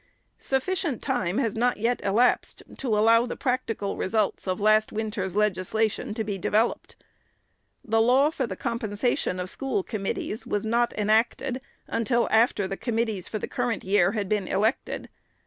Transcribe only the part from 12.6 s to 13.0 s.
the